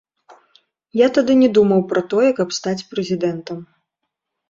Я 1.05 1.09
тады 1.19 1.35
не 1.43 1.51
думаў 1.59 1.85
пра 1.93 2.01
тое, 2.15 2.29
каб 2.43 2.59
стаць 2.63 2.77
прэзідэнтам. 2.97 3.65